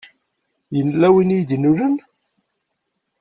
Yella 0.75 1.07
win 1.13 1.29
i 1.33 1.35
yi-d-inulen. 1.37 1.95